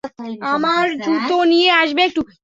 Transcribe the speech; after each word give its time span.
আমার 0.51 0.85
জুতো 1.03 1.37
নিয়ে 1.51 1.69
আসবে 1.81 2.01
একটু? 2.07 2.21